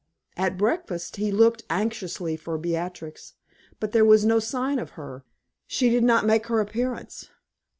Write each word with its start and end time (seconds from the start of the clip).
At 0.35 0.57
breakfast 0.57 1.17
he 1.17 1.31
looked 1.31 1.61
anxiously 1.69 2.35
for 2.35 2.57
Beatrix; 2.57 3.35
but 3.79 3.91
there 3.91 4.03
was 4.03 4.25
no 4.25 4.39
sign 4.39 4.79
of 4.79 4.91
her; 4.97 5.23
she 5.67 5.91
did 5.91 6.03
not 6.03 6.25
make 6.25 6.47
her 6.47 6.59
appearance. 6.59 7.29